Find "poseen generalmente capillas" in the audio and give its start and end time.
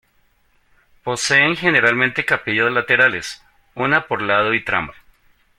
1.03-2.71